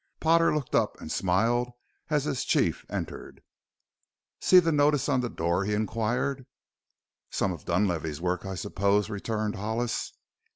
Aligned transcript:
Potter 0.19 0.51
looked 0.51 0.73
up 0.73 0.99
and 0.99 1.11
smiled 1.11 1.73
as 2.09 2.23
his 2.23 2.43
chief 2.43 2.87
entered. 2.89 3.43
"See 4.39 4.57
the 4.57 4.71
notice 4.71 5.07
on 5.07 5.21
the 5.21 5.29
door?" 5.29 5.63
he 5.63 5.75
inquired. 5.75 6.47
"Some 7.29 7.51
of 7.51 7.65
Dunlavey's 7.65 8.19
work, 8.19 8.43
I 8.43 8.55
suppose," 8.55 9.11
returned 9.11 9.57
Hollis. 9.57 10.13